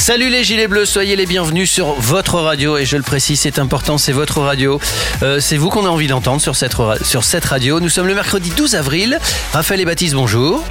[0.00, 3.58] Salut les gilets bleus, soyez les bienvenus sur votre radio et je le précise, c'est
[3.58, 4.80] important, c'est votre radio.
[5.22, 7.80] Euh, c'est vous qu'on a envie d'entendre sur cette, sur cette radio.
[7.80, 9.18] Nous sommes le mercredi 12 avril.
[9.52, 10.64] Raphaël et Baptiste, bonjour.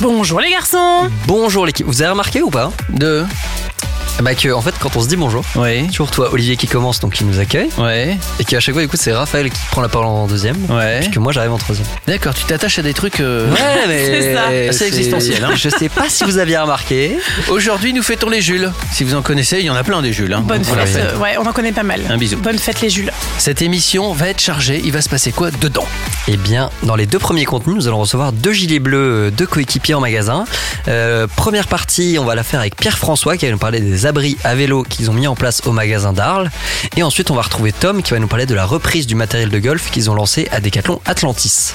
[0.00, 1.84] Bonjour les garçons Bonjour l'équipe.
[1.84, 2.72] Vous avez remarqué ou pas?
[2.90, 3.24] De.
[4.22, 5.86] Bah que en fait quand on se dit bonjour, Ouais.
[5.88, 8.16] toujours toi Olivier qui commence donc qui nous accueille Ouais.
[8.40, 11.00] et qu'à chaque fois du coup c'est Raphaël qui prend la parole en deuxième Ouais.
[11.00, 11.86] puis que moi j'arrive en troisième.
[12.06, 13.20] D'accord, tu t'attaches à des trucs.
[13.20, 13.58] euh, Ouais
[13.88, 14.46] mais C'est ça.
[14.46, 15.50] Assez c'est- existentiel, hein.
[15.54, 17.18] Je sais pas si vous aviez remarqué.
[17.48, 18.72] Aujourd'hui, nous fêtons les Jules.
[18.90, 20.32] Si vous en connaissez, il y en a plein des Jules.
[20.32, 20.40] hein.
[20.46, 21.02] Bonne On la fête.
[21.02, 21.12] fête.
[21.14, 22.00] euh, Ouais, on en connaît pas mal.
[22.08, 22.38] Un bisou.
[22.38, 23.12] Bonne fête les Jules.
[23.38, 24.80] Cette émission va être chargée.
[24.84, 25.86] Il va se passer quoi dedans?
[26.28, 29.46] Eh bien dans les deux premiers contenus nous allons recevoir deux gilets bleus, euh, deux
[29.46, 30.44] coéquipiers en magasin.
[30.88, 34.05] Euh, première partie on va la faire avec Pierre François qui va nous parler des
[34.06, 36.50] abris à vélo qu'ils ont mis en place au magasin d'Arles
[36.96, 39.50] et ensuite on va retrouver Tom qui va nous parler de la reprise du matériel
[39.50, 41.72] de golf qu'ils ont lancé à Decathlon Atlantis.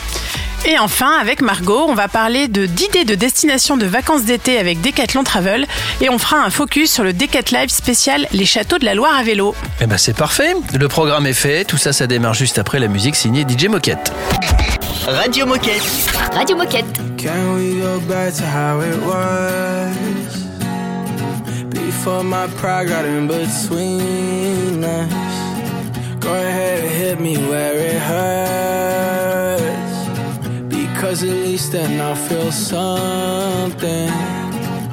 [0.66, 4.80] Et enfin, avec Margot, on va parler de d'idées de destination de vacances d'été avec
[4.82, 5.66] Decathlon Travel
[6.02, 9.16] et on fera un focus sur le Decat Live spécial Les Châteaux de la Loire
[9.16, 9.56] à vélo.
[9.82, 10.54] Eh ben c'est parfait.
[10.78, 11.66] Le programme est fait.
[11.66, 14.14] Tout ça, ça démarre juste après la musique signée DJ Moquette.
[15.08, 15.82] Radio Moquette.
[16.34, 16.86] Radio Moquette.
[17.18, 20.21] Can we go back to how it was?
[22.04, 25.14] Before my pride got in between us.
[26.20, 29.62] Go ahead and hit me where it hurts.
[30.68, 34.10] Because at least then I'll feel something.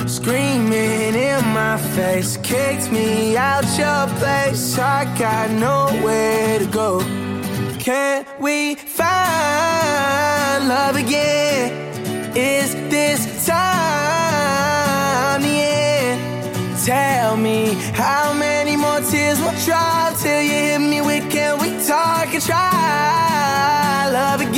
[0.07, 4.79] Screaming in my face, kicked me out your place.
[4.79, 7.01] I got nowhere to go.
[7.79, 8.75] Can we
[17.39, 17.75] me.
[17.95, 21.01] How many more tears will drop till you hit me?
[21.01, 24.11] With can we talk and try.
[24.13, 24.58] Love again?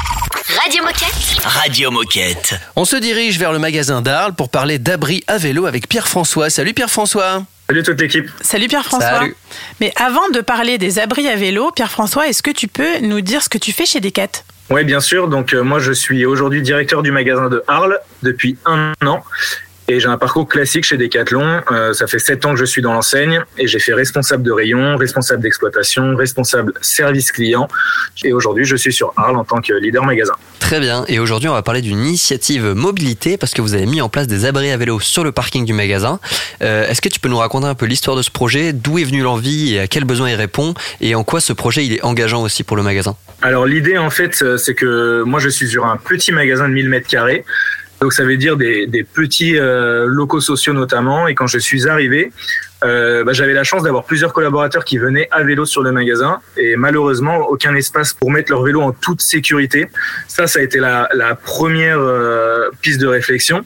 [0.62, 1.44] Radio Moquette.
[1.44, 2.54] Radio Moquette.
[2.76, 6.50] On se dirige vers le magasin d'Arles pour parler d'abri à vélo avec Pierre-François.
[6.50, 7.42] Salut Pierre-François.
[7.68, 8.30] Salut toute l'équipe.
[8.42, 9.18] Salut Pierre-François.
[9.18, 9.34] Salut.
[9.80, 13.42] Mais avant de parler des abris à vélo, Pierre-François, est-ce que tu peux nous dire
[13.42, 14.44] ce que tu fais chez Decat?
[14.70, 15.26] Oui, bien sûr.
[15.26, 19.24] Donc euh, moi, je suis aujourd'hui directeur du magasin de Arles depuis un an.
[19.88, 21.60] Et j'ai un parcours classique chez Decathlon.
[21.70, 24.52] Euh, ça fait sept ans que je suis dans l'enseigne et j'ai fait responsable de
[24.52, 27.66] rayon, responsable d'exploitation, responsable service client.
[28.24, 30.34] Et aujourd'hui, je suis sur Arles en tant que leader magasin.
[30.60, 34.00] Très bien, et aujourd'hui on va parler d'une initiative mobilité parce que vous avez mis
[34.00, 36.18] en place des abris à vélo sur le parking du magasin.
[36.62, 39.04] Euh, Est-ce que tu peux nous raconter un peu l'histoire de ce projet, d'où est
[39.04, 40.72] venue l'envie et à quels besoins il répond?
[41.00, 43.16] Et en quoi ce projet il est engageant aussi pour le magasin?
[43.42, 46.74] Alors l'idée en fait, euh, c'est que moi je suis sur un petit magasin de
[46.74, 47.44] 1000 mètres carrés.
[48.02, 51.28] Donc ça veut dire des, des petits euh, locaux sociaux notamment.
[51.28, 52.32] Et quand je suis arrivé,
[52.82, 56.40] euh, bah, j'avais la chance d'avoir plusieurs collaborateurs qui venaient à vélo sur le magasin.
[56.56, 59.86] Et malheureusement, aucun espace pour mettre leur vélo en toute sécurité.
[60.26, 63.64] Ça, ça a été la, la première euh, piste de réflexion.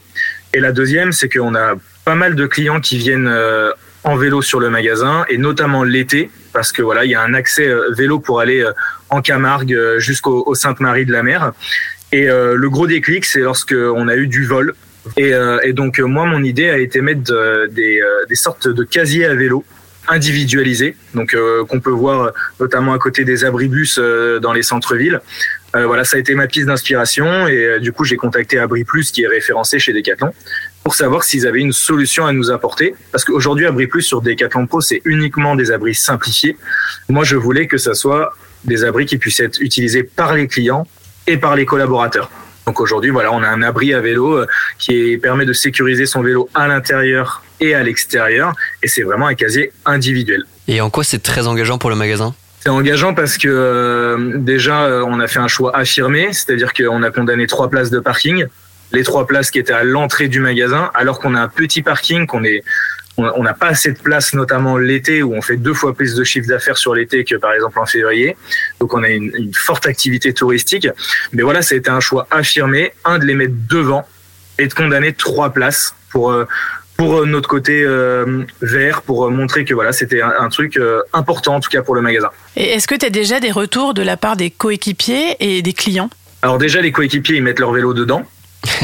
[0.53, 1.75] Et la deuxième, c'est qu'on a
[2.05, 3.73] pas mal de clients qui viennent euh,
[4.05, 7.35] en vélo sur le magasin, et notamment l'été, parce que voilà, il y a un
[7.35, 8.71] accès euh, vélo pour aller euh,
[9.09, 11.53] en Camargue jusqu'au au Sainte-Marie de la Mer.
[12.17, 14.73] Et euh, le gros déclic, c'est lorsque on a eu du vol.
[15.19, 19.27] Et, euh, donc euh, moi, mon idée a été mettre de- des, sortes de casiers
[19.27, 19.65] à vélo
[20.09, 21.37] individualisés, donc
[21.69, 23.99] qu'on peut voir notamment à côté des abribus
[24.41, 25.21] dans les centres-villes.
[25.75, 29.25] Voilà, ça a été ma piste d'inspiration et du coup j'ai contacté Abri Plus qui
[29.25, 30.33] est référencé chez Decathlon
[30.85, 32.95] pour savoir s'ils avaient une solution à nous apporter.
[33.11, 36.57] Parce qu'aujourd'hui Abri Plus sur Decathlon Pro c'est uniquement des abris simplifiés.
[37.09, 38.33] Moi je voulais que ça soit
[38.65, 40.87] des abris qui puissent être utilisés par les clients
[41.27, 42.31] et par les collaborateurs.
[42.67, 44.47] Donc aujourd'hui, voilà, on a un abri à vélo euh,
[44.79, 49.35] qui permet de sécuriser son vélo à l'intérieur et à l'extérieur, et c'est vraiment un
[49.35, 50.45] casier individuel.
[50.67, 52.35] Et en quoi c'est très engageant pour le magasin?
[52.61, 57.05] C'est engageant parce que euh, déjà, euh, on a fait un choix affirmé, c'est-à-dire qu'on
[57.05, 58.47] a condamné trois places de parking,
[58.91, 62.27] les trois places qui étaient à l'entrée du magasin, alors qu'on a un petit parking,
[62.27, 62.65] qu'on est
[63.19, 66.25] on n'a pas assez de place, notamment l'été, où on fait deux fois plus de
[66.25, 68.37] chiffre d'affaires sur l'été que par exemple en février.
[68.81, 70.89] Donc on a une, une forte activité touristique.
[71.33, 74.07] Mais voilà, ça a été un choix affirmé, un de les mettre devant
[74.59, 76.47] et de condamner trois places pour euh,
[76.97, 80.77] pour euh, notre côté euh, vert, pour euh, montrer que voilà, c'était un, un truc
[80.77, 82.31] euh, important en tout cas pour le magasin.
[82.57, 85.73] Et est-ce que tu as déjà des retours de la part des coéquipiers et des
[85.75, 86.09] clients?
[86.43, 88.25] Alors déjà, les coéquipiers, ils mettent leur vélo dedans.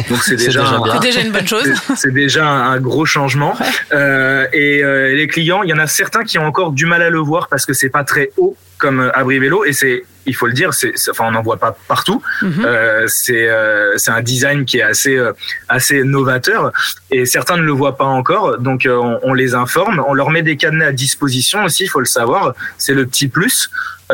[0.09, 1.69] Donc c'est déjà, déjà un- déjà une bonne chose.
[1.97, 3.55] C'est- déjà un un gros changement.
[3.93, 7.03] Euh, et euh, les clients, il y en a certains qui ont encore du mal
[7.03, 10.05] à le voir parce que c'est pas très haut comme euh, abri vélo et c'est,
[10.27, 12.21] il faut le dire, c'est, enfin on n'en voit pas partout.
[12.43, 12.53] Mhm.
[12.65, 15.33] Euh, c'est, euh, c'est un design qui est assez, euh,
[15.69, 16.73] assez novateur
[17.11, 18.59] et certains ne le voient pas encore.
[18.59, 21.89] Donc euh, on, on les informe, on leur met des cadenas à disposition aussi, il
[21.89, 22.55] faut le savoir.
[22.79, 23.71] C'est le petit plus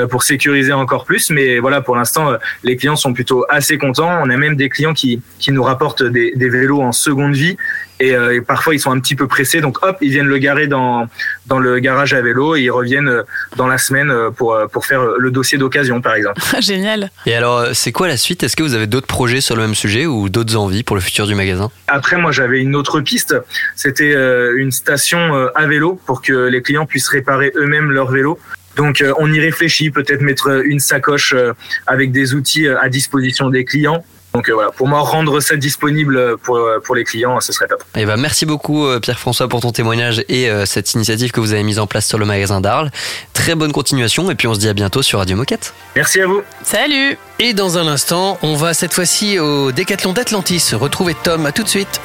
[0.06, 1.30] pour sécuriser encore plus.
[1.30, 4.20] Mais voilà, pour l'instant, euh, les clients sont plutôt assez contents.
[4.22, 7.56] On a même des clients qui, qui nous rapportent des, des vélos en seconde vie.
[8.00, 9.60] Et, euh, et parfois, ils sont un petit peu pressés.
[9.60, 11.08] Donc, hop, ils viennent le garer dans,
[11.46, 13.22] dans le garage à vélo et ils reviennent euh,
[13.56, 16.40] dans la semaine euh, pour, euh, pour faire le dossier d'occasion, par exemple.
[16.60, 17.10] Génial.
[17.26, 18.44] Et alors, euh, c'est quoi la suite?
[18.44, 21.02] Est-ce que vous avez d'autres projets sur le même sujet ou d'autres envies pour le
[21.02, 21.70] futur du magasin?
[21.88, 23.34] Après, moi, j'avais une autre piste.
[23.74, 28.12] C'était euh, une station euh, à vélo pour que les clients puissent réparer eux-mêmes leur
[28.12, 28.38] vélo.
[28.78, 31.52] Donc, euh, on y réfléchit, peut-être mettre une sacoche euh,
[31.88, 34.04] avec des outils euh, à disposition des clients.
[34.34, 37.82] Donc euh, voilà, pour moi, rendre ça disponible pour, pour les clients, ce serait top.
[37.96, 41.62] Eh ben, merci beaucoup Pierre-François pour ton témoignage et euh, cette initiative que vous avez
[41.64, 42.90] mise en place sur le magasin d'Arles.
[43.32, 45.72] Très bonne continuation et puis on se dit à bientôt sur Radio Moquette.
[45.96, 46.42] Merci à vous.
[46.62, 51.46] Salut Et dans un instant, on va cette fois-ci au Décathlon d'Atlantis retrouver Tom.
[51.46, 52.00] À tout de suite.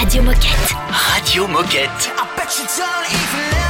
[0.00, 0.74] Radio Moquette.
[0.90, 2.10] Radio Moquette.
[2.18, 3.69] I bet you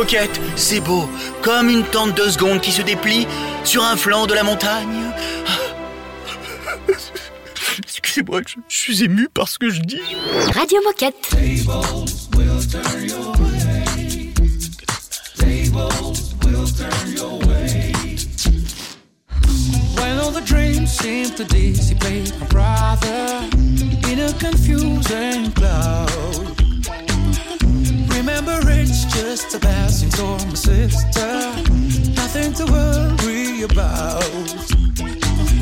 [0.00, 1.06] Moquette, c'est beau,
[1.42, 3.26] comme une tente de seconde qui se déplie
[3.64, 5.12] sur un flanc de la montagne.
[7.82, 10.00] Excusez-moi, je, je suis ému par ce que je dis.
[10.54, 11.28] Radio Moquette.
[19.96, 23.44] When all the dreams seem to dissipate, my brother,
[24.08, 26.59] in a confusing cloud.
[28.20, 31.26] Remember, it's just a passing storm, my sister.
[32.12, 34.20] Nothing to worry about.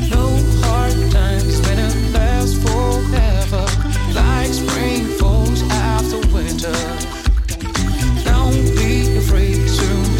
[0.09, 0.27] No
[0.67, 3.65] hard times when it lasts forever,
[4.13, 6.75] like spring falls after winter.
[8.25, 10.19] Don't be afraid, soon the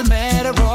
[0.00, 0.69] It's just a matter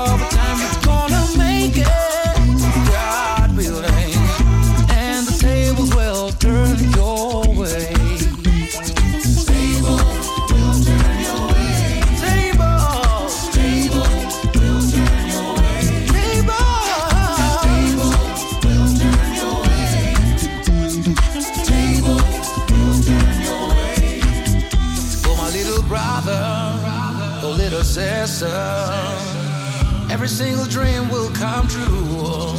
[30.25, 32.51] every single dream will come true.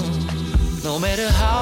[0.84, 1.55] No matter how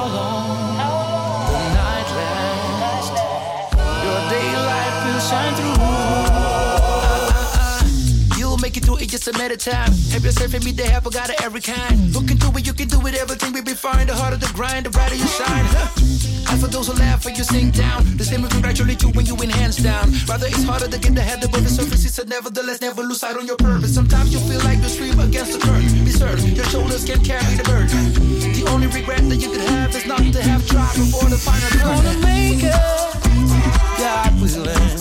[8.95, 9.91] through it just a matter of time.
[10.11, 12.13] Help yourself and meet the help, I got it every kind.
[12.13, 14.07] Look into it, you can do it, everything will be fine.
[14.07, 15.65] The harder the grind, the brighter you shine.
[16.47, 19.25] And for those who laugh when you sink down, the same will congratulate you when
[19.25, 20.11] you win hands down.
[20.27, 22.05] Rather, it's harder to get the head above the surface.
[22.05, 23.93] It's a nevertheless, never lose sight on your purpose.
[23.93, 25.89] Sometimes you feel like you stream against the current.
[26.05, 28.13] Be certain your shoulders can carry the burden.
[28.53, 31.69] The only regret that you could have is not to have tried before the final
[31.69, 31.81] turn.
[31.81, 32.81] You're gonna make it,
[33.97, 34.99] God willing.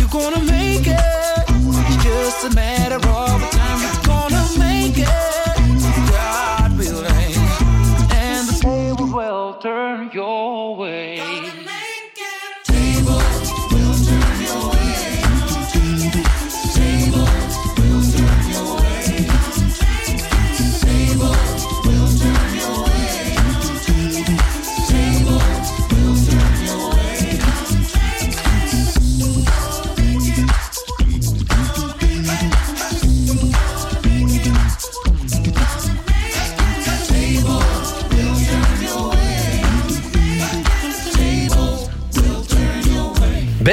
[0.00, 0.53] You're gonna make
[2.50, 2.98] matter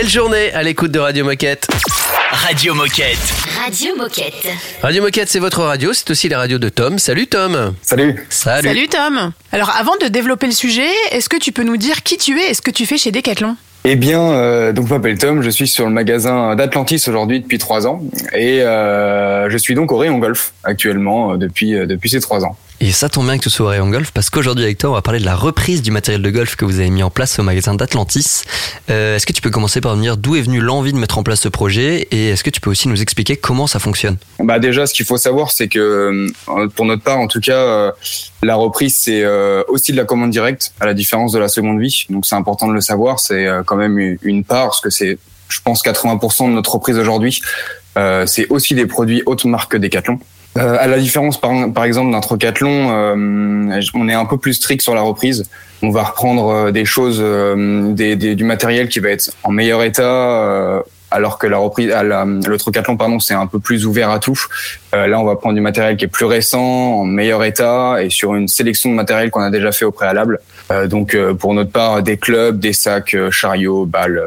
[0.02, 1.68] Belle journée à l'écoute de Radio Moquette.
[2.32, 3.20] Radio Moquette.
[3.64, 4.48] Radio Moquette.
[4.82, 6.98] Radio Moquette, c'est votre radio, c'est aussi la radio de Tom.
[6.98, 7.76] Salut Tom.
[7.84, 8.26] Salut.
[8.32, 8.68] Salut.
[8.68, 9.32] Salut Tom.
[9.52, 12.50] Alors avant de développer le sujet, est-ce que tu peux nous dire qui tu es
[12.50, 13.56] et ce que tu fais chez Decathlon?
[13.84, 17.60] Eh bien, euh, donc je m'appelle Tom, je suis sur le magasin d'Atlantis aujourd'hui depuis
[17.60, 18.02] trois ans
[18.34, 22.58] et euh, je suis donc au rayon golf actuellement euh, depuis depuis ces trois ans.
[22.84, 25.04] Et ça tombe bien que tu sois rayon golf parce qu'aujourd'hui avec toi, on va
[25.04, 27.44] parler de la reprise du matériel de golf que vous avez mis en place au
[27.44, 28.42] magasin d'Atlantis.
[28.90, 31.20] Euh, est-ce que tu peux commencer par me dire d'où est venue l'envie de mettre
[31.20, 34.18] en place ce projet et est-ce que tu peux aussi nous expliquer comment ça fonctionne?
[34.40, 35.78] Bah déjà, ce qu'il faut savoir, c'est que
[36.50, 37.92] euh, pour notre part, en tout cas, euh,
[38.42, 39.24] la reprise c'est
[39.68, 42.08] aussi de la commande directe, à la différence de la seconde vie.
[42.10, 43.20] Donc c'est important de le savoir.
[43.20, 45.20] C'est quand même une- part parce que c'est,
[45.50, 47.42] je pense, 80% de notre reprise aujourd'hui.
[48.26, 50.20] C'est aussi des produits haute marque Decathlon.
[50.58, 54.54] Euh, à la différence, par, par exemple, d'un trocathlon, euh, on est un peu plus
[54.56, 55.46] strict sur la reprise.
[55.82, 59.52] On va reprendre euh, des choses, euh, des, des- du matériel qui va être en
[59.52, 63.60] meilleur état, euh, alors que la reprise, à la- le trocathlon, pardon, c'est un peu
[63.60, 64.40] plus ouvert à tout.
[64.94, 68.36] Là, on va prendre du matériel qui est plus récent, en meilleur état et sur
[68.36, 70.40] une sélection de matériel qu'on a déjà fait au préalable.
[70.88, 74.22] Donc, pour notre part, des clubs, des sacs, chariots, balles.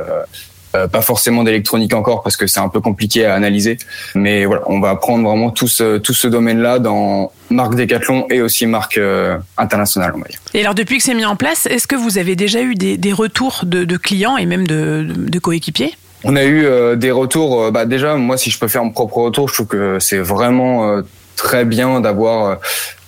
[0.74, 3.78] Euh, pas forcément d'électronique encore parce que c'est un peu compliqué à analyser.
[4.14, 8.40] Mais voilà, on va prendre vraiment tout ce, tout ce domaine-là dans marque Decathlon et
[8.40, 10.38] aussi marque euh, internationale, on va dire.
[10.54, 12.96] Et alors, depuis que c'est mis en place, est-ce que vous avez déjà eu des,
[12.96, 15.94] des retours de, de clients et même de, coéquipiers?
[16.24, 17.64] On a eu euh, des retours.
[17.64, 20.18] euh, bah déjà, moi, si je peux faire mon propre retour, je trouve que c'est
[20.18, 21.00] vraiment
[21.36, 22.58] très bien d'avoir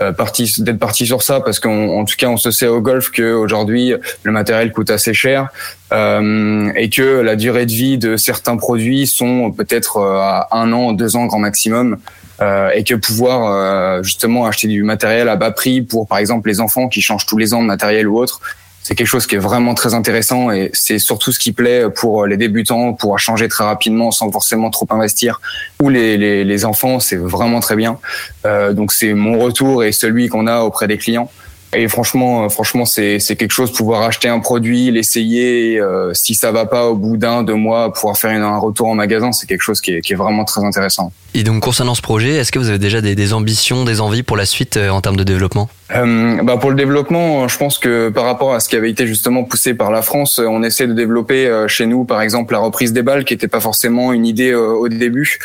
[0.02, 2.80] euh, parti, d'être parti sur ça, parce qu'en en tout cas, on se sait au
[2.80, 5.48] golf que aujourd'hui, le matériel coûte assez cher
[5.92, 10.72] euh, et que la durée de vie de certains produits sont peut-être euh, à un
[10.72, 11.98] an, deux ans grand maximum.
[12.42, 16.50] Euh, et que pouvoir euh, justement acheter du matériel à bas prix pour par exemple
[16.50, 18.42] les enfants qui changent tous les ans de matériel ou autre
[18.86, 22.24] c'est quelque chose qui est vraiment très intéressant et c'est surtout ce qui plaît pour
[22.24, 25.40] les débutants, pour changer très rapidement sans forcément trop investir.
[25.82, 27.98] Ou les, les, les enfants, c'est vraiment très bien.
[28.44, 31.28] Euh, donc c'est mon retour et celui qu'on a auprès des clients.
[31.74, 35.78] Et franchement, euh, franchement, c'est c'est quelque chose pouvoir acheter un produit, l'essayer.
[35.80, 38.86] euh, si ça va pas au bout d'un, deux mois, pouvoir faire une- un retour
[38.88, 41.12] en magasin, c'est quelque chose qui est, qui est vraiment très intéressant.
[41.34, 44.22] Et donc concernant ce projet, est-ce que vous avez déjà des, des ambitions, des envies
[44.22, 45.68] pour la suite euh, en termes de développement?
[45.94, 49.06] Euh, bah pour le développement, je pense que par rapport à ce qui avait été
[49.06, 52.60] justement poussé par la France, on essaie de développer euh, chez nous, par exemple, la
[52.60, 55.38] reprise des balles, qui n'était pas forcément une idée euh, au début.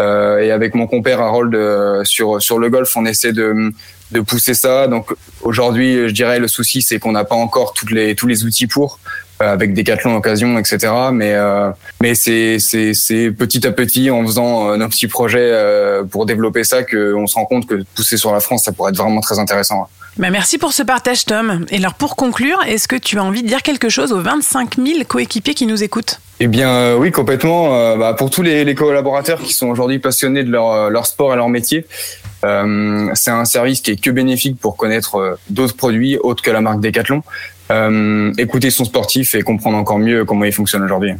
[0.00, 3.72] Euh, et avec mon compère Harold euh, sur sur le golf, on essaie de
[4.10, 4.86] de pousser ça.
[4.88, 8.44] Donc aujourd'hui, je dirais le souci, c'est qu'on n'a pas encore toutes les tous les
[8.44, 8.98] outils pour
[9.42, 10.92] euh, avec Decathlon occasion, etc.
[11.12, 15.50] Mais euh, mais c'est c'est c'est petit à petit en faisant euh, nos petits projets
[15.52, 18.72] euh, pour développer ça que on se rend compte que pousser sur la France, ça
[18.72, 19.88] pourrait être vraiment très intéressant.
[20.18, 21.64] Bah, Merci pour ce partage, Tom.
[21.70, 24.76] Et alors, pour conclure, est-ce que tu as envie de dire quelque chose aux 25
[24.76, 26.20] 000 coéquipiers qui nous écoutent?
[26.40, 27.74] Eh bien, euh, oui, complètement.
[27.74, 31.32] Euh, bah, pour tous les, les collaborateurs qui sont aujourd'hui passionnés de leur, leur sport
[31.32, 31.86] et leur métier,
[32.42, 36.60] c'est un service qui est que bénéfique pour connaître euh, d'autres produits autres que la
[36.60, 37.22] marque Decathlon.
[37.70, 41.12] Euh, écouter son sportif et comprendre encore mieux comment il fonctionne aujourd'hui.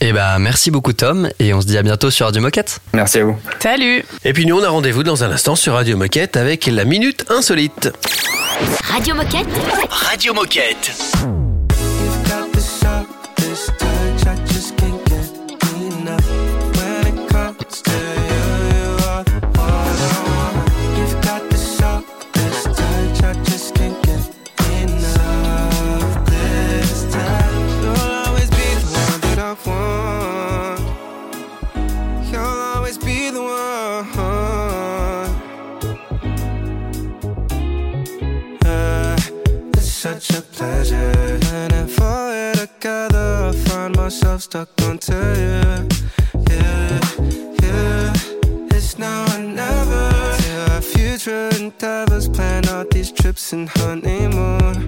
[0.00, 2.80] Eh ben merci beaucoup Tom et on se dit à bientôt sur Radio Moquette.
[2.92, 3.36] Merci à vous.
[3.60, 6.84] Salut Et puis nous, on a rendez-vous dans un instant sur Radio Moquette avec la
[6.84, 7.92] Minute Insolite.
[8.92, 9.46] Radio Moquette.
[9.90, 10.92] Radio Moquette.
[17.34, 18.03] got
[40.64, 41.38] such a pleasure.
[41.50, 45.88] Whenever we're together, I find myself stuck onto you.
[46.50, 47.00] Yeah,
[47.62, 48.12] yeah.
[48.70, 50.36] It's now or never.
[50.38, 54.86] Till our future endeavors plan out these trips and honeymoon.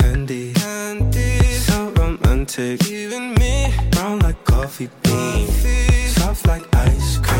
[0.00, 2.86] candy, candy, so romantic.
[2.88, 7.39] Even me, brown like coffee beans, soft like ice cream.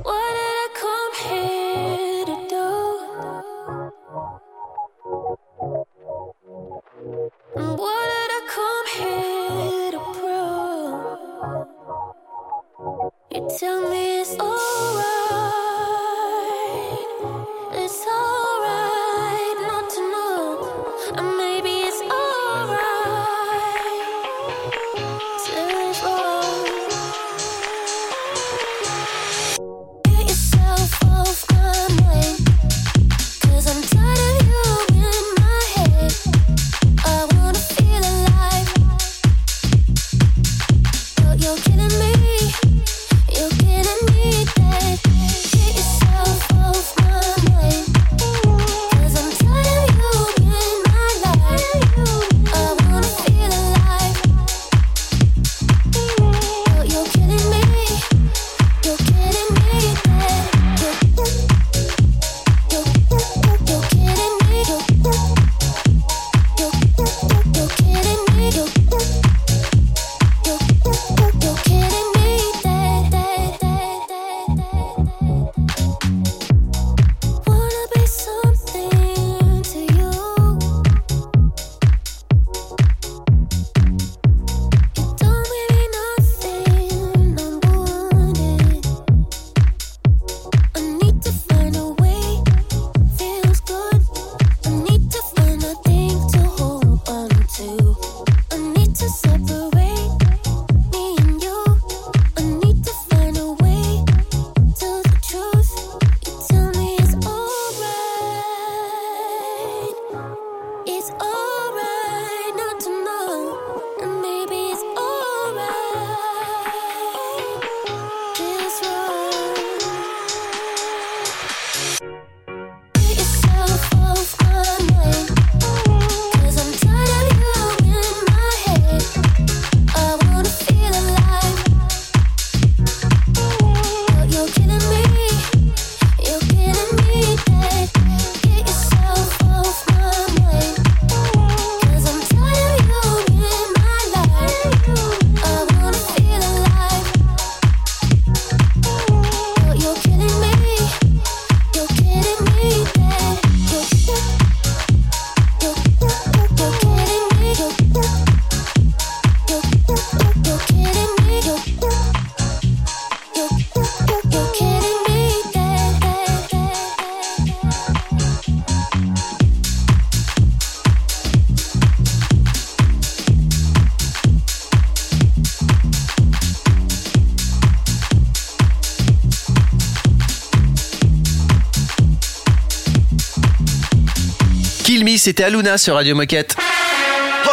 [185.21, 186.55] C'était Aluna sur Radio Moquette.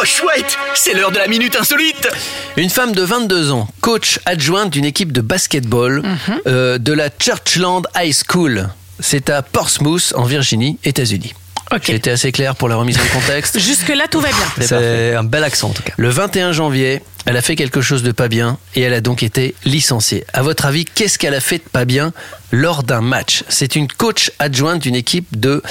[0.01, 2.07] Oh chouette, c'est l'heure de la minute insolite.
[2.57, 6.39] Une femme de 22 ans, coach adjointe d'une équipe de basketball Mhm.
[6.47, 8.69] euh, de la Churchland High School.
[8.99, 11.33] C'est à Portsmouth, en Virginie, États-Unis.
[11.73, 11.83] Ok.
[11.85, 13.59] J'ai été assez clair pour la remise en contexte.
[13.59, 14.65] Jusque-là, tout va bien.
[14.65, 15.93] C'est un bel accent en tout cas.
[15.97, 19.21] Le 21 janvier, elle a fait quelque chose de pas bien et elle a donc
[19.21, 20.25] été licenciée.
[20.33, 22.11] À votre avis, qu'est-ce qu'elle a fait de pas bien
[22.51, 23.43] lors d'un match?
[23.49, 25.61] C'est une coach adjointe d'une équipe de,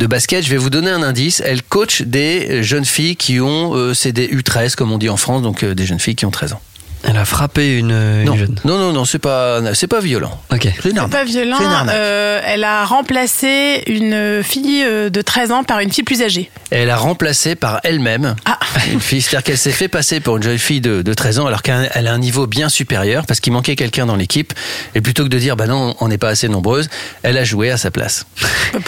[0.00, 0.44] de basket.
[0.44, 1.40] Je vais vous donner un indice.
[1.44, 5.16] Elle coach des jeunes filles qui ont, euh, c'est des U13 comme on dit en
[5.16, 6.60] France, donc euh, des jeunes filles qui ont 13 ans.
[7.06, 8.54] Elle a frappé une, une non, jeune.
[8.64, 10.40] non, non, non, c'est pas, c'est pas violent.
[10.52, 10.68] Ok.
[10.82, 11.58] C'est pas violent.
[11.90, 16.50] Euh, elle a remplacé une fille euh, de 13 ans par une fille plus âgée.
[16.70, 18.58] Elle a remplacé par elle-même Ah.
[18.92, 19.20] une fille.
[19.22, 21.90] C'est-à-dire qu'elle s'est fait passer pour une jeune fille de, de 13 ans alors qu'elle
[21.94, 24.52] elle a un niveau bien supérieur parce qu'il manquait quelqu'un dans l'équipe.
[24.94, 26.88] Et plutôt que de dire, bah non, on n'est pas assez nombreuses,
[27.22, 28.26] elle a joué à sa place.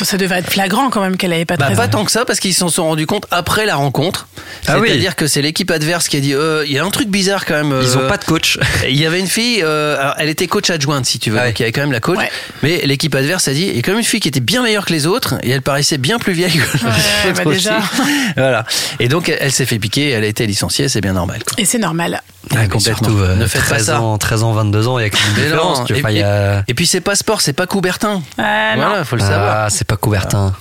[0.03, 2.25] Ça devait être flagrant quand même qu'elle avait pas Bah, 13 pas tant que ça
[2.25, 4.27] parce qu'ils s'en sont rendus compte après la rencontre.
[4.67, 4.89] Ah oui.
[4.89, 7.45] C'est-à-dire que c'est l'équipe adverse qui a dit, euh, il y a un truc bizarre
[7.45, 7.79] quand même.
[7.83, 8.59] Ils euh, ont pas de coach.
[8.89, 11.47] Il y avait une fille, euh, alors, elle était coach adjointe si tu veux, Ouais.
[11.49, 12.19] donc il y avait quand même la coach.
[12.19, 12.31] Ouais.
[12.63, 15.07] Mais l'équipe adverse a dit, et comme une fille qui était bien meilleure que les
[15.07, 17.79] autres, et elle paraissait bien plus vieille que les Ouais, autres bah, déjà.
[18.37, 18.65] Voilà.
[19.01, 21.43] Et donc elle, elle s'est fait piquer, elle a été licenciée, c'est bien normal.
[21.45, 21.55] Quoi.
[21.61, 22.21] Et c'est normal.
[22.55, 24.01] Ouais, Surtout, euh, ne faites pas 13 ça.
[24.01, 25.85] ans, 13 ans, 22 ans, il y a quand même une différence.
[25.85, 28.23] tu vois, et, enfin, il y a- et puis c'est pas sport, c'est pas Coubertin.
[28.39, 28.87] Euh, non.
[28.87, 29.65] voilà, faut le savoir.
[29.65, 30.53] Ah, c'est pas Coubertin.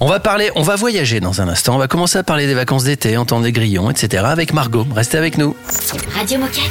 [0.00, 1.74] On va parler, on va voyager dans un instant.
[1.74, 4.22] On va commencer à parler des vacances d'été, entendre des grillons, etc.
[4.26, 4.86] avec Margot.
[4.94, 5.56] Restez avec nous.
[6.14, 6.62] Radio Moquette.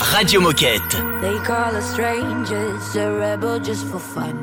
[0.00, 0.80] Radio Moquette.
[1.20, 4.34] They call us strangers, a rebel just for fun.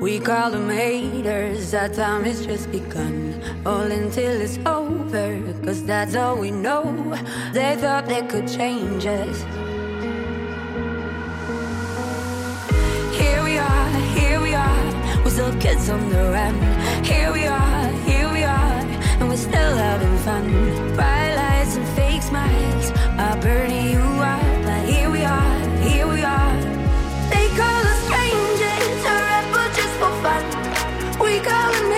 [0.00, 3.40] We call them haters, our time has just begun.
[3.66, 6.82] All until it's over, cause that's all we know.
[7.52, 9.42] They thought they could change us.
[13.20, 16.54] Here we are, here we are, we're still kids on the run.
[17.04, 18.80] Here we are, here we are,
[19.20, 20.46] and we're still having fun.
[20.94, 24.09] Bright lights and fake smiles are burning you
[31.42, 31.89] calling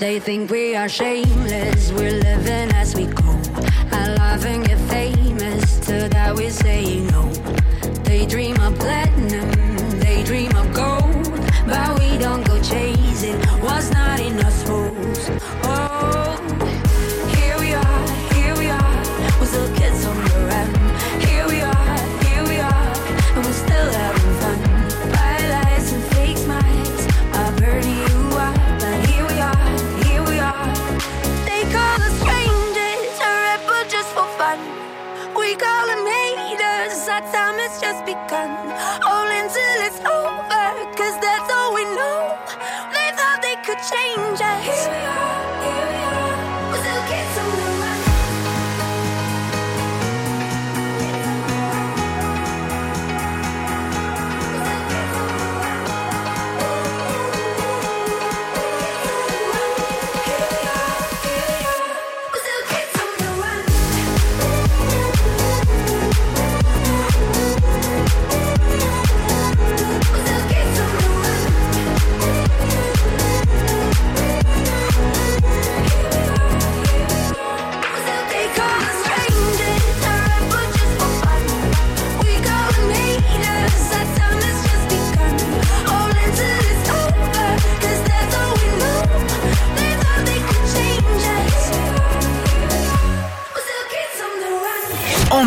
[0.00, 1.92] They think we are shameless.
[1.92, 3.38] We're living as we go.
[3.92, 5.78] I love and get famous.
[5.80, 7.09] To that we're saying
[38.14, 38.50] begun.
[39.06, 40.08] All until it's over.
[40.12, 40.29] Oh,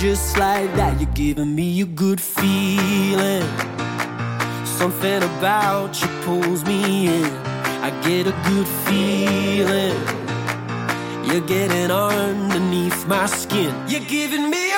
[0.00, 1.00] just like that.
[1.00, 3.46] You're giving me a good feeling.
[4.64, 7.24] Something about you pulls me in.
[7.82, 9.96] I get a good feeling.
[11.26, 13.74] You're getting underneath my skin.
[13.88, 14.72] You're giving me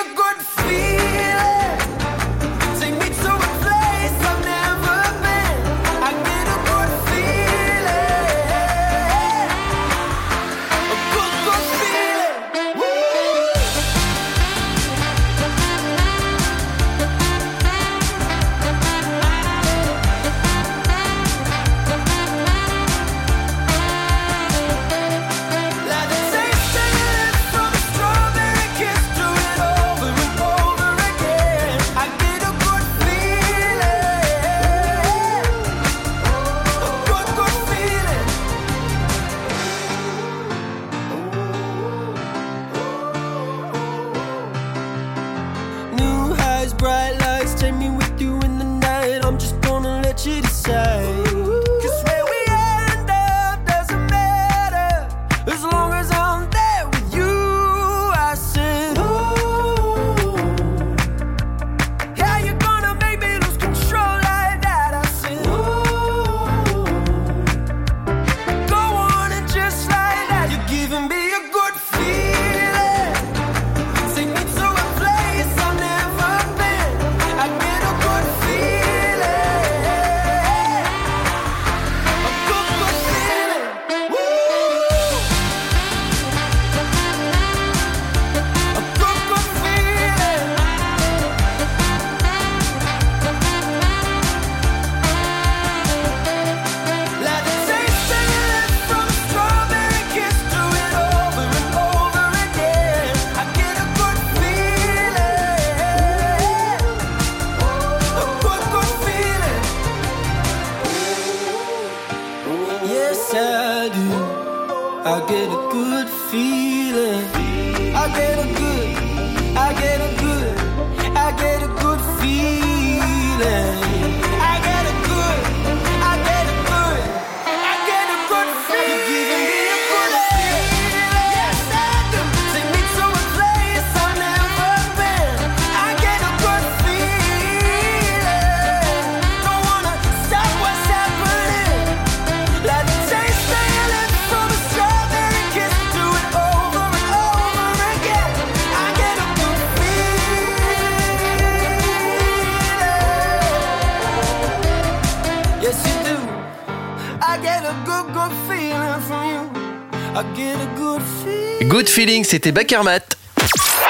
[161.99, 162.23] feeling.
[162.23, 163.01] C'était Bakermat.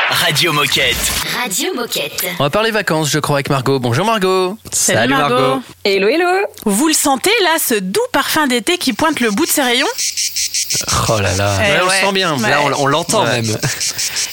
[0.09, 0.95] Radio Moquette.
[1.43, 2.25] Radio Moquette.
[2.39, 3.79] On va parler vacances, je crois, avec Margot.
[3.79, 4.57] Bonjour Margot.
[4.71, 5.61] Salut, Margot.
[5.85, 6.25] Hello, hello
[6.65, 9.85] Vous le sentez là, ce doux parfum d'été qui pointe le bout de ses rayons?
[11.09, 11.59] Oh là là.
[11.59, 12.35] Eh Ouais, on le sent bien.
[12.39, 12.49] Ouais.
[12.49, 13.43] Là, on, on l'entend Ouais.
[13.43, 13.45] même.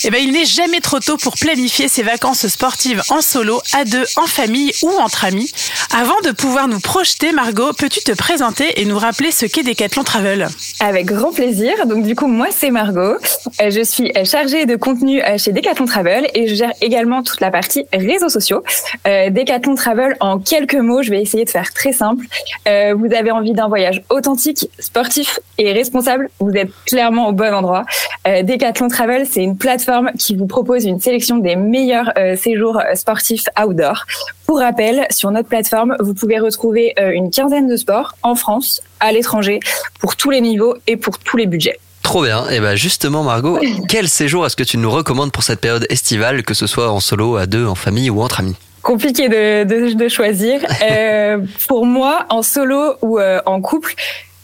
[0.08, 3.84] Eh ben, il n'est jamais trop tôt pour planifier ses vacances sportives en solo, à
[3.84, 5.50] deux, en famille ou entre amis.
[5.92, 10.04] Avant de pouvoir nous projeter, Margot, peux-tu te présenter et nous rappeler ce qu'est Decathlon
[10.04, 10.46] Travel?
[10.78, 11.86] Avec grand plaisir.
[11.88, 13.16] Donc du coup, moi c'est Margot.
[13.60, 17.24] Euh, Je suis euh, chargée de contenu euh, chez Decathlon Travel et je gère également
[17.24, 18.62] toute la partie réseaux sociaux.
[19.04, 22.26] Decathlon Travel, en quelques mots, je vais essayer de faire très simple.
[22.66, 27.84] Vous avez envie d'un voyage authentique, sportif et responsable, vous êtes clairement au bon endroit.
[28.24, 32.94] Decathlon Travel, c'est une plateforme qui vous propose une sélection des meilleurs euh, séjours euh,
[32.94, 34.04] sportifs outdoor.
[34.46, 38.80] Pour rappel, sur notre plateforme, vous pouvez retrouver euh, une quinzaine de sports en France,
[39.00, 39.60] à l'étranger,
[40.00, 41.78] pour tous les niveaux et pour tous les budgets.
[42.02, 42.48] Trop bien.
[42.50, 46.44] Et ben justement, Margot, quel séjour est-ce que tu nous recommandes pour cette période estivale,
[46.44, 48.54] que ce soit en solo, à deux, en famille ou entre amis?
[48.82, 50.60] Compliqué de, de, de choisir.
[50.88, 53.94] Euh, pour moi, en solo ou euh, en couple,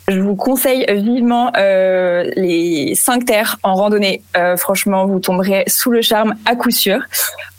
[0.09, 4.23] je vous conseille vivement euh, les cinq terres en randonnée.
[4.37, 7.01] Euh, franchement, vous tomberez sous le charme à coup sûr.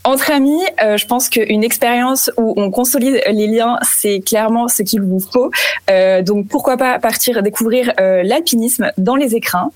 [0.06, 4.84] Entre amis, euh, je pense qu'une expérience où on consolide les liens, c'est clairement ce
[4.84, 5.50] qu'il vous faut.
[5.90, 9.72] Euh, donc pourquoi pas partir découvrir euh, l'alpinisme dans les écrins.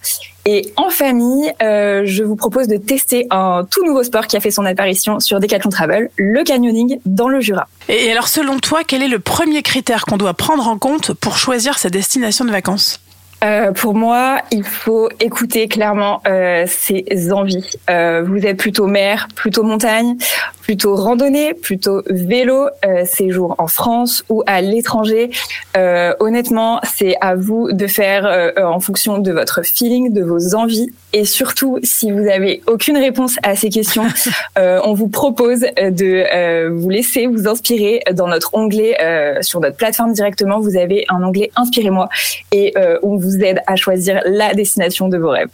[0.45, 4.39] Et en famille, euh, je vous propose de tester un tout nouveau sport qui a
[4.39, 7.67] fait son apparition sur Decathlon Travel, le canyoning dans le Jura.
[7.87, 11.37] Et alors, selon toi, quel est le premier critère qu'on doit prendre en compte pour
[11.37, 13.01] choisir sa destination de vacances?
[13.43, 17.73] Euh, pour moi, il faut écouter clairement euh, ses envies.
[17.89, 20.17] Euh, vous êtes plutôt mer, plutôt montagne,
[20.61, 25.29] plutôt randonnée, plutôt vélo, euh, séjour en France ou à l'étranger.
[25.77, 30.55] Euh, honnêtement, c'est à vous de faire euh, en fonction de votre feeling, de vos
[30.55, 30.91] envies.
[31.13, 34.07] Et surtout, si vous avez aucune réponse à ces questions,
[34.59, 39.59] euh, on vous propose de euh, vous laisser vous inspirer dans notre onglet euh, sur
[39.59, 40.59] notre plateforme directement.
[40.59, 42.09] Vous avez un onglet Inspirez-moi
[42.51, 45.49] et euh, on vous aide à choisir la destination de vos rêves.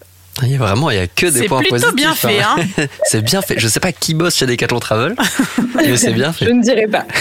[0.57, 1.95] Vraiment, il y a que des C'est points plutôt positifs.
[1.95, 2.55] bien fait, hein.
[3.03, 3.55] c'est bien fait.
[3.59, 5.15] Je sais pas qui bosse chez Decathlon Travel,
[5.75, 6.53] mais c'est bien Je fait.
[6.53, 7.05] ne dirais pas.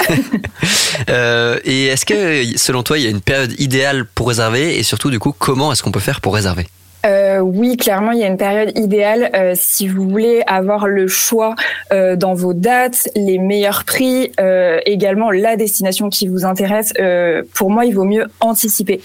[1.09, 4.79] Euh, et est-ce que, selon toi, il y a une période idéale pour réserver?
[4.79, 6.67] Et surtout, du coup, comment est-ce qu'on peut faire pour réserver?
[7.05, 11.09] Euh, oui, clairement, il y a une période idéale euh, si vous voulez avoir le
[11.09, 11.57] choix
[11.93, 16.93] euh, dans vos dates, les meilleurs prix, euh, également la destination qui vous intéresse.
[17.01, 19.01] Euh, pour moi, il vaut mieux anticiper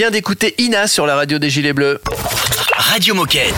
[0.00, 2.00] vient d'écouter Ina sur la radio des Gilets Bleus.
[2.74, 3.52] Radio Moquette.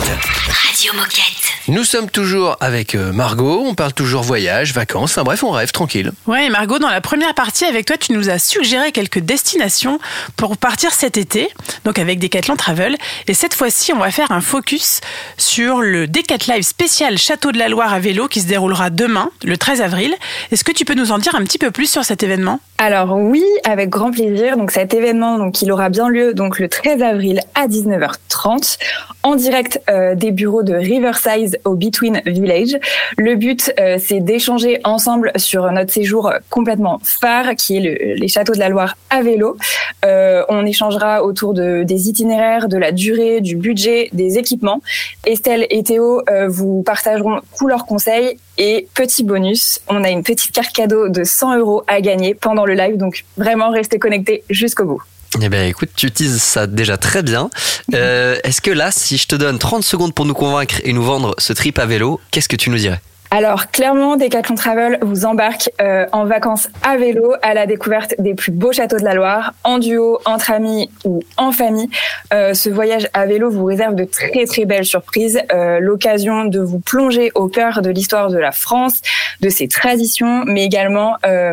[0.49, 1.42] Radio Moquette.
[1.73, 5.73] Nous sommes toujours avec euh, Margot, on parle toujours voyage, vacances, enfin bref, on rêve
[5.73, 6.13] tranquille.
[6.27, 9.99] Ouais, Margot, dans la première partie avec toi, tu nous as suggéré quelques destinations
[10.37, 11.49] pour partir cet été,
[11.87, 12.99] donc avec Decathlon Travel.
[13.27, 15.01] Et cette fois-ci, on va faire un focus
[15.39, 19.31] sur le Decathlon Live spécial Château de la Loire à vélo qui se déroulera demain,
[19.43, 20.15] le 13 avril.
[20.51, 22.61] Est-ce que tu peux nous en dire un petit peu plus sur cet événement?
[22.77, 24.59] Alors oui, avec grand plaisir.
[24.59, 28.77] Donc cet événement, donc il aura bien lieu donc le 13 avril à 19h30
[29.23, 32.79] en direct euh, des bureaux de Riverside au Between Village.
[33.17, 38.29] Le but, euh, c'est d'échanger ensemble sur notre séjour complètement phare, qui est le, les
[38.29, 39.57] châteaux de la Loire à vélo.
[40.05, 44.81] Euh, on échangera autour de, des itinéraires, de la durée, du budget, des équipements.
[45.27, 48.39] Estelle et Théo euh, vous partageront tous leurs conseils.
[48.59, 52.67] Et petit bonus, on a une petite carte cadeau de 100 euros à gagner pendant
[52.67, 55.03] le live, donc vraiment restez connectés jusqu'au bout.
[55.41, 57.49] Eh bien, écoute, tu utilises ça déjà très bien.
[57.95, 61.03] Euh, Est-ce que là, si je te donne 30 secondes pour nous convaincre et nous
[61.03, 63.01] vendre ce trip à vélo, qu'est-ce que tu nous dirais?
[63.35, 68.35] Alors clairement, Decathlon Travel vous embarque euh, en vacances à vélo à la découverte des
[68.35, 71.89] plus beaux châteaux de la Loire, en duo, entre amis ou en famille.
[72.35, 76.61] Euh, ce voyage à vélo vous réserve de très très belles surprises, euh, l'occasion de
[76.61, 79.01] vous plonger au cœur de l'histoire de la France,
[79.41, 81.53] de ses traditions, mais également euh,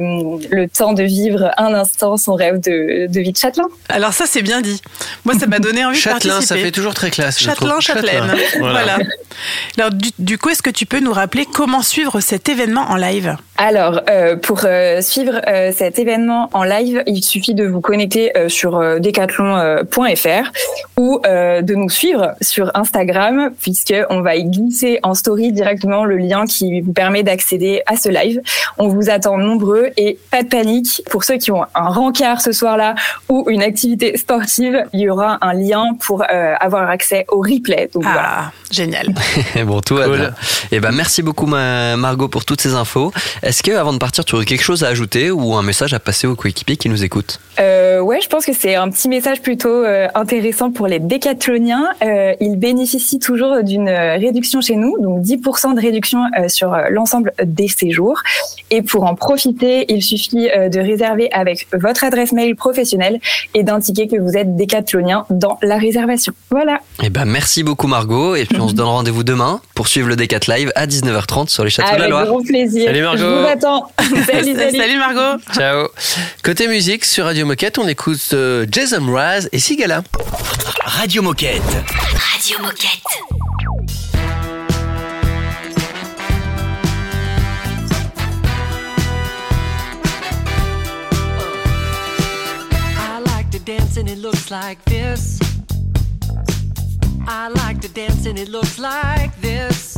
[0.52, 3.70] le temps de vivre un instant son rêve de, de vie de châtelain.
[3.88, 4.82] Alors ça, c'est bien dit.
[5.24, 6.60] Moi, ça m'a donné envie de Châtelain, participer.
[6.60, 7.40] ça fait toujours très classe.
[7.40, 7.80] Châtelain.
[7.80, 8.36] Châtelaine.
[8.60, 8.98] Voilà.
[9.78, 12.96] Alors, du, du coup, est-ce que tu peux nous rappeler comment suivre cet événement en
[12.96, 17.80] live Alors, euh, pour euh, suivre euh, cet événement en live, il suffit de vous
[17.82, 20.52] connecter euh, sur euh, decathlon.fr
[20.98, 26.04] ou euh, de nous suivre sur Instagram, puisque on va y glisser en story directement
[26.06, 28.42] le lien qui vous permet d'accéder à ce live.
[28.78, 31.02] On vous attend nombreux et pas de panique.
[31.10, 32.96] Pour ceux qui ont un rencard ce soir-là
[33.30, 37.90] ou une activité sportive, il y aura un lien pour euh, avoir accès au replay.
[37.94, 38.24] Donc voilà.
[38.26, 39.08] Ah, génial.
[39.66, 40.18] bon, tout va Cool.
[40.18, 40.34] bien.
[40.72, 43.12] Eh ben, merci beaucoup, ma- Margot, pour toutes ces infos.
[43.44, 46.00] Est-ce que, avant de partir, tu aurais quelque chose à ajouter ou un message à
[46.00, 47.40] passer aux coéquipiers qui nous écoutent?
[47.60, 51.88] Euh, ouais, je pense que c'est un petit message plutôt euh, intéressant pour les décathloniens.
[52.02, 56.74] Euh, ils bénéficient toujours d'une euh, réduction chez nous, donc 10% de réduction euh, sur
[56.74, 58.22] euh, l'ensemble des séjours.
[58.72, 63.20] Et pour en profiter, il suffit euh, de réserver avec votre adresse mail professionnelle
[63.54, 66.34] et d'indiquer que vous êtes décathlonien dans la réservation.
[66.52, 66.80] Voilà.
[67.04, 68.36] Eh ben, merci beaucoup, Margot.
[68.36, 71.64] Et puis, on se donne rendez-vous demain pour suivre le Décat Live à 19h30 sur
[71.64, 72.26] les châteaux de la Avec Loire.
[72.26, 72.86] grand plaisir.
[72.86, 73.18] Salut, Margot.
[73.18, 73.92] Je vous attends.
[74.26, 74.78] salut, salut.
[74.78, 75.42] Salut Margot.
[75.54, 75.88] Ciao.
[76.44, 80.04] Côté musique, sur Radio Moquette, on écoute euh, Jason Mraz et Sigala.
[80.84, 81.62] Radio Moquette.
[81.62, 83.04] Radio Moquette.
[91.92, 95.40] I like to dance and it looks like this.
[97.28, 99.98] I like to dance and it looks like this.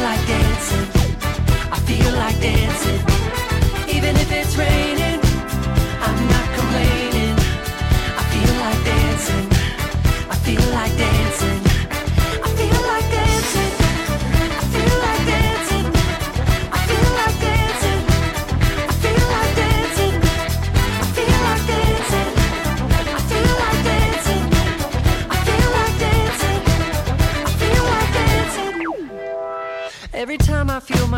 [0.00, 0.86] I feel like dancing.
[1.70, 3.00] I feel like dancing.
[3.96, 5.20] Even if it's raining,
[6.00, 7.36] I'm not complaining.
[8.16, 9.46] I feel like dancing.
[10.30, 11.59] I feel like dancing.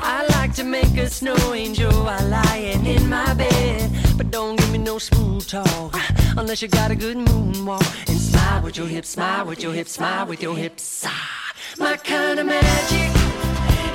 [0.00, 3.90] I like to make a snow angel while lying in my bed.
[4.16, 5.94] But don't give me no smooth talk
[6.36, 8.08] unless you got a good moonwalk.
[8.08, 11.04] And smile with your hips, smile with your hips, smile with your hips.
[11.06, 13.10] Ah, my kind of magic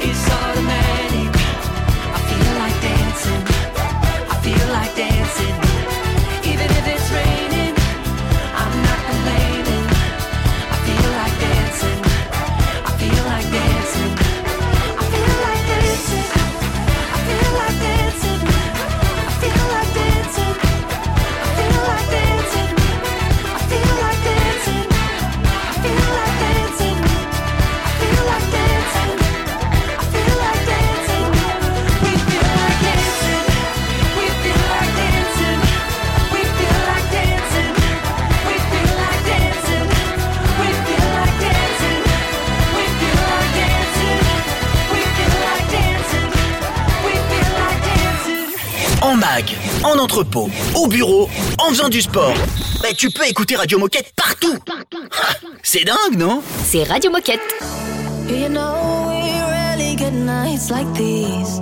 [0.01, 1.31] is automatic.
[2.15, 3.43] I feel like dancing.
[4.31, 5.66] I feel like dancing.
[49.83, 51.29] En entrepôt, au bureau,
[51.59, 52.33] en faisant du sport.
[52.81, 54.57] Bah, tu peux écouter Radio Moquette partout.
[54.69, 56.41] Ah, C'est dingue, non?
[56.65, 57.39] C'est Radio Moquette.
[58.27, 61.59] You know we rarely get nights like these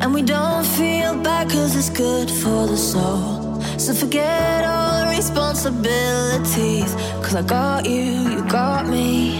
[0.00, 5.16] And we don't feel bad cause it's good for the soul So forget all the
[5.16, 9.36] responsibilities Cause I got you, you got me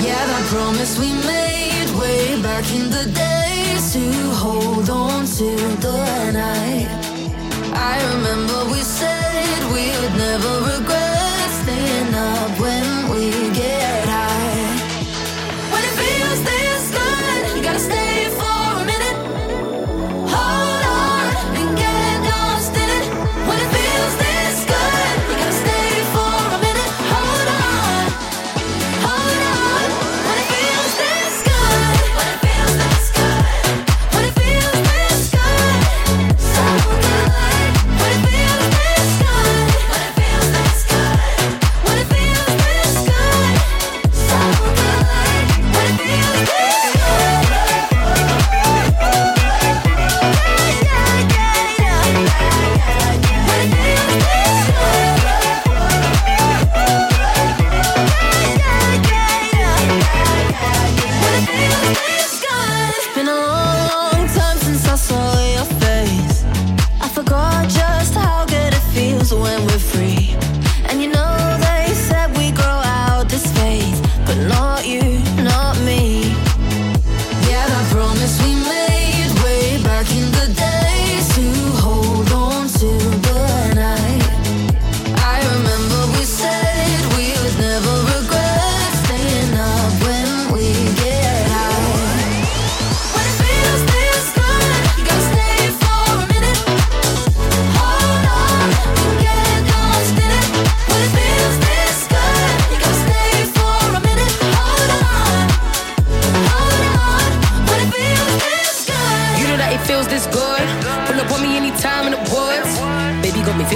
[0.00, 3.47] Yeah, that promise we made way back in the day
[3.78, 6.88] to hold on to the night.
[7.72, 13.87] I remember we said we would never regret staying up when we get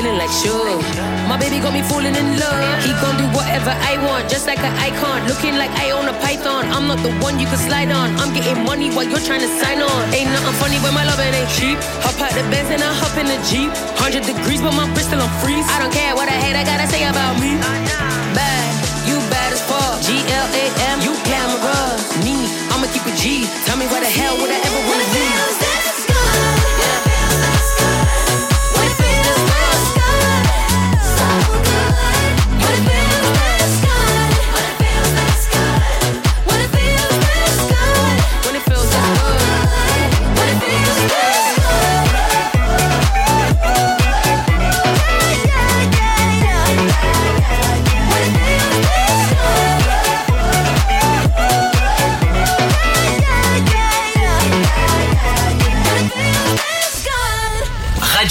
[0.02, 0.82] feeling like sure.
[1.30, 2.82] My baby got me falling in love.
[2.82, 5.22] He gon' do whatever I want, just like an icon.
[5.30, 6.66] Looking like I own a python.
[6.74, 8.10] I'm not the one you can slide on.
[8.18, 10.02] I'm getting money while you're trying to sign on.
[10.10, 11.78] Ain't nothing funny when my loving ain't cheap.
[12.02, 13.70] Hop out the Benz and I hop in the Jeep.
[14.02, 15.66] 100 degrees, but my still on freeze.
[15.70, 17.54] I don't care what I hate, I gotta say about me.
[18.34, 18.70] Bad,
[19.06, 20.02] you bad as fuck.
[20.02, 20.18] G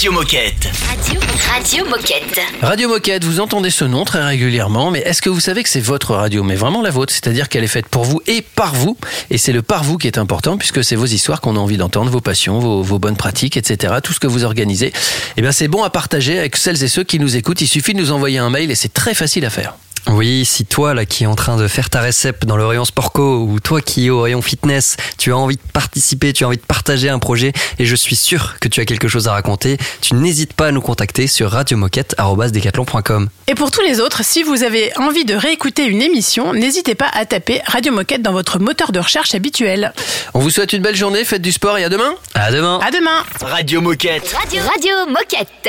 [0.02, 0.68] Radio Moquette.
[0.88, 1.20] Radio,
[1.52, 2.40] Radio Moquette.
[2.60, 5.78] Radio Moquette, vous entendez ce nom très régulièrement, mais est-ce que vous savez que c'est
[5.78, 8.98] votre radio, mais vraiment la vôtre, c'est-à-dire qu'elle est faite pour vous et par vous,
[9.30, 11.76] et c'est le par vous qui est important, puisque c'est vos histoires qu'on a envie
[11.76, 14.92] d'entendre, vos passions, vos, vos bonnes pratiques, etc., tout ce que vous organisez.
[15.36, 17.60] Eh bien, c'est bon à partager avec celles et ceux qui nous écoutent.
[17.60, 19.76] Il suffit de nous envoyer un mail et c'est très facile à faire.
[20.08, 22.84] Oui, si toi là qui est en train de faire ta récep dans le rayon
[22.84, 26.48] Sportco ou toi qui est au rayon fitness, tu as envie de participer, tu as
[26.48, 29.32] envie de partager un projet et je suis sûr que tu as quelque chose à
[29.32, 33.28] raconter, tu n'hésites pas à nous contacter sur radiomoquette@decathlon.com.
[33.46, 37.08] Et pour tous les autres, si vous avez envie de réécouter une émission, n'hésitez pas
[37.12, 39.92] à taper Radio Moquette dans votre moteur de recherche habituel.
[40.34, 42.14] On vous souhaite une belle journée, faites du sport et à demain.
[42.34, 42.80] À demain.
[42.82, 43.22] À demain.
[43.40, 44.34] Radio Moquette.
[44.36, 45.68] Radio, Radio Moquette.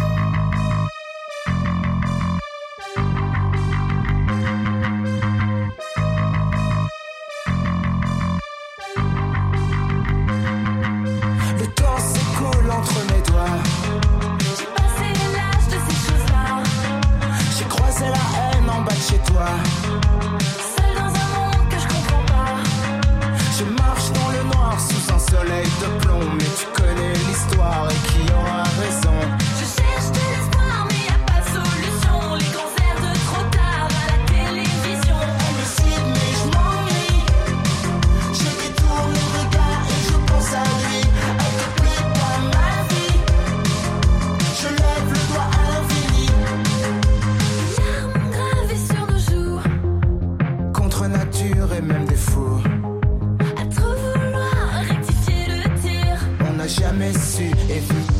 [57.01, 58.10] Jamais éviter le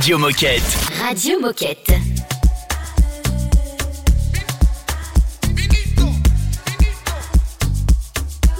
[0.00, 0.62] Radio Moquette.
[0.98, 2.00] Radio Moquette.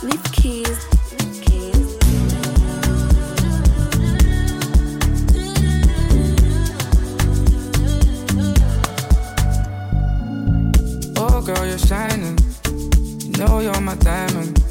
[0.02, 0.86] With keys.
[11.16, 12.38] Oh, girl, you're shining.
[13.20, 14.62] You know you're my diamond.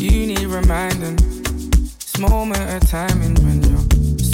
[0.00, 1.16] You need reminding.
[1.16, 3.63] This moment of timing when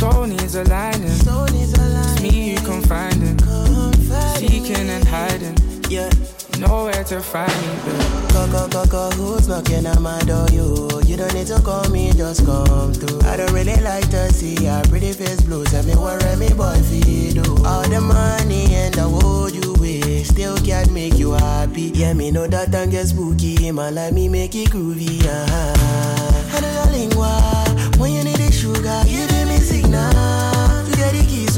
[0.01, 1.03] your soul needs aligning.
[1.05, 4.49] It's me you can find confiding.
[4.49, 5.57] Seeking and hiding.
[5.89, 6.11] Yeah.
[6.59, 8.33] Nowhere to find me, babe.
[8.33, 10.47] Go, go, go, go, who's knocking at my door?
[10.53, 13.21] You, you don't need to call me, just come through.
[13.23, 15.65] I don't really like to see your pretty face blue.
[15.65, 17.65] Tell me what me boy feel do.
[17.65, 21.93] All the money and the world you wish still can't make you happy.
[21.95, 23.71] Yeah, me know that and get spooky.
[23.73, 25.25] Man, like me make it groovy.
[25.25, 26.57] Uh-huh.
[26.57, 27.61] I know your lingua.
[27.99, 29.30] When you need the sugar, give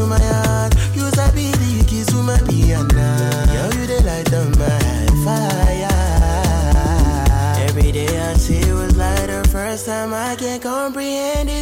[0.03, 0.75] to my heart.
[0.95, 3.09] You sabi the keys to my piano.
[3.55, 4.79] Yo, you the light of my
[5.25, 5.89] fire.
[7.69, 11.62] Every day I see it was the first time I can comprehend these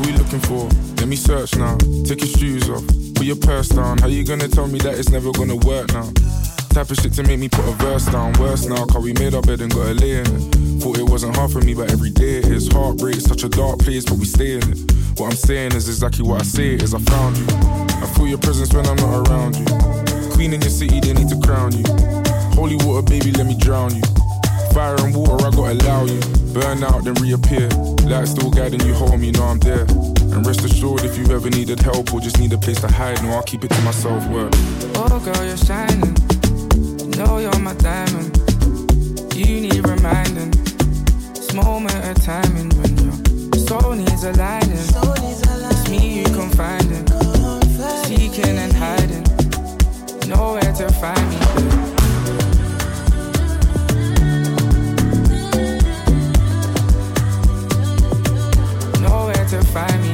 [0.00, 0.68] we looking for?
[0.96, 1.76] Let me search now.
[2.04, 2.84] Take your shoes off,
[3.14, 3.98] put your purse down.
[3.98, 6.23] How you gonna tell me that it's never gonna work now?
[6.74, 8.32] Type of shit to make me put a verse down.
[8.32, 10.82] Worse now, cause we made our bed and got a lay in it.
[10.82, 12.66] Thought it wasn't hard for me, but every day it is.
[12.66, 14.92] Heartbreak, such a dark place, but we stay in it.
[15.16, 16.92] What I'm saying is exactly what I say is.
[16.92, 17.46] I found you.
[18.02, 19.64] I feel your presence when I'm not around you.
[20.34, 21.84] Queen in your city, they need to crown you.
[22.58, 24.02] Holy water, baby, let me drown you.
[24.74, 26.18] Fire and water, I gotta allow you.
[26.52, 27.68] Burn out, then reappear.
[28.02, 29.86] Light still guiding you home, you know I'm there.
[30.34, 33.22] And rest assured, if you ever needed help or just need a place to hide,
[33.22, 34.26] no, I'll keep it to myself.
[34.26, 34.50] Word.
[34.96, 36.16] Oh, girl, you're shining.
[37.16, 38.36] Know you're my diamond.
[39.36, 40.50] You need reminding.
[41.32, 43.14] This moment of timing when your
[43.68, 44.72] soul needs aligning.
[44.72, 46.50] It's me you can
[46.90, 47.08] it.
[48.06, 49.22] Seeking and hiding.
[50.28, 51.38] Nowhere to find me.
[59.00, 60.13] Nowhere to find me.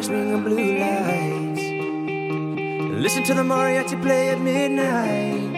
[0.00, 1.62] Margaritas by swinging blue lights.
[3.02, 5.56] Listen to the mariachi play at midnight.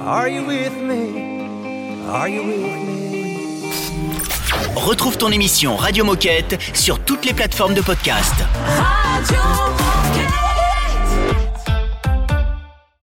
[0.00, 2.06] Are you with me?
[2.08, 2.96] Are you with me?
[4.76, 8.34] Retrouve ton émission Radio Moquette sur toutes les plateformes de podcast.
[8.66, 9.85] Radio